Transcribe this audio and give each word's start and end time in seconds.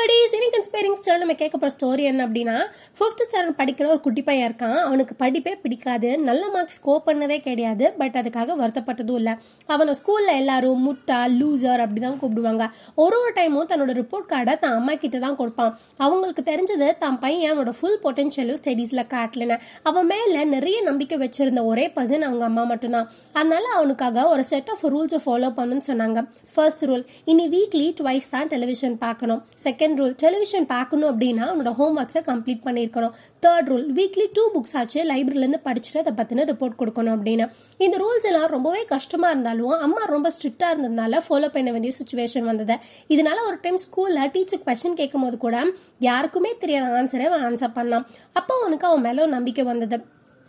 வடிஸ் 0.00 0.32
cine 0.32 0.46
conspiring 0.52 0.96
star 0.98 1.18
நம்ம 1.20 1.34
கேட்க 1.40 1.54
போகிற 1.54 1.70
ஸ்டோரி 1.74 2.02
என்ன 2.10 2.20
அப்படின்னா 2.26 2.54
ஃபிஃப்த் 2.98 3.22
ஸ்டாண்டர்ட் 3.26 3.56
படிக்கிற 3.58 3.86
ஒரு 3.94 4.00
குட்டி 4.04 4.22
பையன் 4.28 4.46
இருக்கான். 4.48 4.76
அவனுக்கு 4.88 5.14
படிப்பே 5.22 5.52
பிடிக்காது. 5.62 6.10
நல்ல 6.28 6.42
மார்க் 6.54 6.74
ஸ்கோர் 6.76 7.02
பண்ணதே 7.08 7.38
கிடையாது. 7.46 7.84
பட் 8.00 8.16
அதுக்காக 8.20 8.54
வருத்தப்பட்டதும் 8.60 9.18
இல்லை. 9.20 9.34
அவனை 9.74 9.94
ஸ்கூலில் 10.00 10.32
எல்லாரும் 10.42 10.80
முட்டா 10.86 11.18
லூசர் 11.40 11.82
அப்படி 11.84 12.02
தான் 12.06 12.16
கூப்பிடுவாங்க. 12.22 12.66
ஒரு 13.04 13.18
ஒரு 13.24 13.32
டைமும் 13.38 13.68
தன்னோட 13.72 13.94
ரிப்போர்ட் 14.00 14.28
கார்டை 14.32 14.54
தான் 14.64 14.76
அம்மா 14.78 14.94
கிட்ட 15.02 15.20
தான் 15.26 15.36
கொடுப்பான். 15.40 15.74
அவங்களுக்கு 16.06 16.44
தெரிஞ்சது 16.50 16.88
தான் 17.04 17.18
பையன் 17.24 17.52
அவனோட 17.52 17.74
ஃபுல் 17.80 17.98
பொட்டென்ஷியலும் 18.06 18.60
ஸ்டடீஸில் 18.62 19.04
காட்டலன்னு. 19.14 19.58
அவன் 19.92 20.08
மேலே 20.12 20.44
நிறைய 20.54 20.80
நம்பிக்கை 20.88 21.18
வச்சிருந்த 21.24 21.62
ஒரே 21.72 21.86
பர்சன் 21.98 22.26
அவங்க 22.30 22.46
அம்மா 22.50 22.66
மட்டும்தான். 22.72 23.10
அதனால 23.38 23.64
அவனுக்காக 23.80 24.26
ஒரு 24.34 24.44
செட் 24.52 24.72
ஆஃப் 24.76 24.86
ரூல்ஸை 24.94 25.22
ஃபாலோ 25.26 25.52
பண்ணுன்னு 25.60 25.88
சொன்னாங்க. 25.90 26.18
ஃபர்ஸ்ட் 26.54 26.86
ரூல் 26.90 27.06
இனி 27.34 27.48
வீக்லி 27.56 27.90
ட்வைஸ் 28.02 28.32
தான் 28.36 28.50
டெலிவிஷன் 28.56 28.98
பார்க்கணும். 29.06 29.42
செகண்ட் 29.66 29.88
ரூல் 29.98 30.14
டெலிவிஷன் 30.22 30.66
பார்க்கணும் 30.72 31.08
அப்படின்னா 31.12 31.44
உன்னோட 31.52 31.70
ஹோம் 31.78 31.96
ஒர்க்ஸை 32.00 32.20
கம்ப்ளீட் 32.28 32.62
பண்ணியிருக்கணும். 32.66 33.14
Third 33.44 33.68
rule 33.70 33.86
weekly 33.98 34.26
two 34.36 34.44
books 34.54 34.74
ஆச்சு 34.80 35.00
லைப்ரரிலேருந்து 35.10 35.60
படிச்சுட்டு 35.68 36.02
அதை 36.02 36.12
பற்றின 36.20 36.44
ரிப்போர்ட் 36.50 36.78
கொடுக்கணும் 36.80 37.14
அப்படின்னு. 37.16 37.46
இந்த 37.86 37.96
ரூல்ஸ் 38.02 38.28
எல்லாம் 38.30 38.46
ரொம்பவே 38.56 38.82
கஷ்டமாக 38.94 39.32
இருந்தாலும் 39.34 39.74
அம்மா 39.86 40.04
ரொம்ப 40.14 40.30
ஸ்ட்ரிக்டாக 40.36 40.72
இருந்ததுனால 40.74 41.22
ஃபாலோ 41.28 41.50
பண்ண 41.56 41.70
வேண்டிய 41.76 41.94
சுச்சுவேஷன் 42.00 42.48
வந்தது. 42.50 42.76
இதனால 43.14 43.38
ஒரு 43.48 43.58
டைம் 43.64 43.80
ஸ்கூலில் 43.86 44.30
டீச்சர் 44.36 44.64
கொஸ்டின் 44.68 44.98
கேட்கும் 45.02 45.26
போது 45.26 45.38
கூட 45.46 45.64
யாருக்குமே 46.10 46.52
தெரியாத 46.64 47.02
ஆன்சரை 47.02 47.26
அவன் 47.32 47.46
ஆன்சர் 47.50 47.76
பண்ணான். 47.80 48.06
அப்போ 48.40 48.54
அவனுக்கு 48.62 48.88
அவன் 48.92 49.06
மேலே 49.08 49.22
ஒரு 49.26 49.34
நம்பிக்கை 49.38 49.64
வந்தது. 49.72 49.98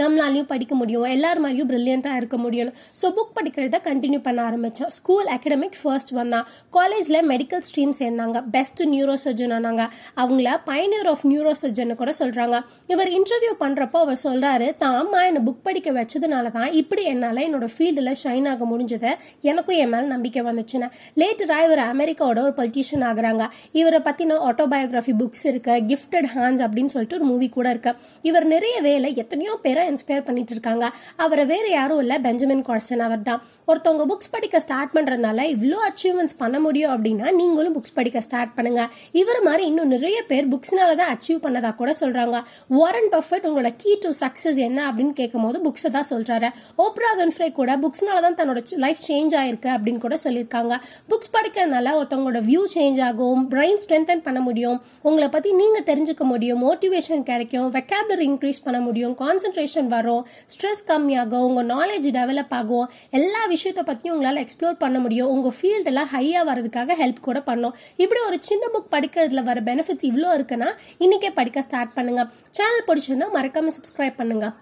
நம்மளாலையும் 0.00 0.48
படிக்க 0.52 0.74
முடியும். 0.80 1.04
எல்லார் 1.14 1.40
மாதிரியும் 1.44 1.68
ப்ரில்லியண்ட்டாக 1.70 2.20
இருக்க 2.20 2.36
முடியும் 2.44 2.70
ஸோ 3.00 3.06
புக் 3.16 3.34
படிக்கிறத 3.36 3.78
கண்டினியூ 3.88 4.20
பண்ண 4.26 4.40
ஆரம்பித்தோம் 4.48 4.90
ஸ்கூல் 4.98 5.28
அகடமிக் 5.36 5.78
ஃபர்ஸ்ட் 5.82 6.12
வந்தான் 6.18 6.46
காலேஜில் 6.76 7.20
மெடிக்கல் 7.32 7.64
ஸ்ட்ரீம் 7.68 7.94
சேர்ந்தாங்க. 8.00 8.38
பெஸ்ட் 8.56 8.82
நியூரோ 8.92 9.16
சர்ஜன் 9.24 9.54
ஆனாங்க. 9.58 9.82
அவங்கள 10.22 10.48
பயனியர் 10.70 11.10
ஆஃப் 11.12 11.24
நியூரோ 11.32 11.52
சர்ஜன் 11.62 11.92
கூட 12.02 12.12
சொல்கிறாங்க 12.20 12.58
இவர் 12.94 13.10
இன்டர்வியூ 13.18 13.52
பண்ணுறப்போ 13.64 14.00
அவர் 14.04 14.20
சொல்கிறாரு 14.26 14.68
தான் 14.82 14.96
அம்மா 15.02 15.20
என்னை 15.28 15.42
புக் 15.48 15.62
படிக்க 15.68 15.92
வச்சதுனால 16.00 16.52
தான் 16.58 16.70
இப்படி 16.80 17.04
என்னால் 17.12 17.42
என்னோட 17.46 17.68
ஃபீல்டில் 17.74 18.12
ஷைன் 18.24 18.48
ஆக 18.52 18.68
முடிஞ்சது 18.72 19.12
எனக்கும் 19.50 19.78
என் 19.84 19.92
மேலே 19.94 20.06
நம்பிக்கை 20.14 20.42
வந்துச்சுன்னு. 20.48 20.88
லேட்டராக 21.22 21.66
இவர் 21.68 21.82
அமெரிக்காவோட 21.92 22.40
ஒரு 22.46 22.54
பொலிட்டீஷியன் 22.60 23.06
ஆகுறாங்க. 23.10 23.44
இவரை 23.80 24.00
பற்றின 24.08 24.38
ஆட்டோபயோகிராஃபி 24.50 25.14
புக்ஸ் 25.22 25.44
இருக்குது 25.52 25.86
கிஃப்டட் 25.92 26.28
ஹேண்ட்ஸ் 26.36 26.64
அப்படின்னு 26.66 26.92
சொல்லிட்டு 26.94 27.18
ஒரு 27.20 27.28
மூவி 27.32 27.48
கூட 27.56 27.66
இருக்குது 27.74 27.98
இவர் 28.30 28.46
நிறைய 28.54 28.76
வேலை 28.88 29.10
எத்தனையோ 29.24 29.54
பேரை 29.66 29.83
இன்ஸ்பயர் 29.90 30.26
பண்ணிட்டு 30.28 30.52
இருக்காங்க. 30.52 30.84
அவரை 31.16 31.44
வேற 31.44 31.66
யாரும் 31.68 32.02
இல்லை 32.04 32.18
பெஞ்சமின் 32.18 32.64
கார்சன் 32.68 33.04
அவர் 33.08 33.22
தான் 33.22 33.42
ஒருத்தவங்க 33.68 34.04
புக்ஸ் 34.10 34.30
படிக்க 34.34 34.56
ஸ்டார்ட் 34.64 34.92
பண்ணுறதுனால 34.94 35.44
இவ்வளோ 35.54 35.78
அச்சீவ்மெண்ட்ஸ் 35.88 36.36
பண்ண 36.42 36.56
முடியும் 36.64 36.92
அப்படின்னா 36.94 37.28
நீங்களும் 37.40 37.74
புக்ஸ் 37.76 37.94
படிக்க 37.98 38.20
ஸ்டார்ட் 38.26 38.52
பண்ணுங்க. 38.56 38.82
இவர் 39.20 39.40
மாதிரி 39.46 39.62
இன்னும் 39.70 39.92
நிறைய 39.94 40.18
பேர் 40.30 40.48
புக்ஸ்னால 40.54 40.96
தான் 41.00 41.12
அச்சீவ் 41.14 41.40
பண்ணதா 41.44 41.70
கூட 41.80 41.92
சொல்கிறாங்க 42.00 42.38
வாரன் 42.78 43.10
பஃபட் 43.14 43.46
உங்களோட 43.48 43.70
கீ 43.82 43.92
டு 44.04 44.10
சக்ஸஸ் 44.20 44.58
என்ன 44.68 44.80
அப்படின்னு 44.88 45.14
கேட்கும் 45.20 45.46
போது 45.46 45.60
புக்ஸை 45.66 45.90
தான் 45.96 46.08
சொல்கிறாரு 46.10 46.50
ஓப்ரா 46.84 47.12
வென்ஃப்ரே 47.20 47.48
கூட 47.60 47.76
புக்ஸ்னால 47.84 48.20
தான் 48.26 48.38
தன்னோட 48.40 48.62
லைஃப் 48.84 49.00
சேஞ்ச் 49.08 49.34
ஆயிருக்கு 49.40 49.70
அப்படின்னு 49.76 50.02
கூட 50.06 50.18
சொல்லியிருக்காங்க. 50.24 50.74
புக்ஸ் 51.10 51.32
படிக்கிறதுனால 51.36 51.94
ஒருத்தவங்களோட 52.00 52.42
வியூ 52.50 52.62
சேஞ்ச் 52.74 53.00
ஆகும் 53.08 53.42
பிரெயின் 53.54 53.80
ஸ்ட்ரென்தன் 53.84 54.24
பண்ண 54.26 54.40
முடியும் 54.40 54.78
உங்களை 55.02 55.28
பற்றி 55.28 55.52
நீங்கள் 55.62 55.86
தெரிஞ்சுக்க 55.90 56.24
முடியும் 56.32 56.62
மோட்டிவேஷன் 56.66 57.24
கிடைக்கும் 57.30 57.68
வெக்காபுலரி 57.78 58.26
இன்க்ரீஸ் 58.30 58.62
பண்ண 58.64 58.80
முடியும் 58.80 59.16
கான்சென்ட்ரேஷன் 59.22 59.90
வரும் 59.96 60.22
ஸ்ட்ரெஸ் 60.54 60.84
கம்மியாகும் 60.90 61.46
உங்கள் 61.48 61.68
நாலேஜ் 61.74 62.08
டெவலப் 62.18 62.54
ஆகும் 62.60 62.86
எல்லா 63.18 63.42
விஷயத்தை 63.54 63.84
பற்றியும் 63.90 64.14
உங்களால் 64.16 64.42
எக்ஸ்ப்ளோர் 64.44 64.82
பண்ண 64.84 64.98
முடியும். 65.04 65.30
உங்கள் 65.34 65.56
ஃபீல்டெல்லாம் 65.58 66.10
ஹையாக 66.14 66.48
வரதுக்காக 66.50 66.96
ஹெல்ப் 67.02 67.26
கூட 67.28 67.40
பண்ணோம். 67.50 67.76
இப்படி 68.04 68.22
ஒரு 68.28 68.38
சின்ன 68.50 68.70
புக் 68.74 68.92
படிக்கிறதுல 68.96 69.44
வர 69.50 69.60
பெனிஃபிட்ஸ் 69.70 70.08
இவ்வளோ 70.10 70.30
இருக்குன்னா 70.38 70.70
இன்றைக்கே 71.06 71.32
படிக்க 71.40 71.66
ஸ்டார்ட் 71.68 71.96
பண்ணுங்கள் 71.98 72.30
சேனல் 72.58 72.86
பிடிச்சிருந்தா 72.90 73.28
மறக்காமல் 73.38 73.76
சப்ஸ்கிரைப் 73.78 74.20
பண்ணுங்கள் 74.22 74.54